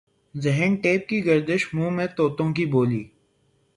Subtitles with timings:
[0.35, 3.03] ذہن ٹیپ کی گردش منہ میں طوطوں کی بولی